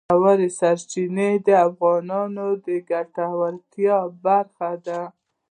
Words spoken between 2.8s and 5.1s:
ګټورتیا برخه ده.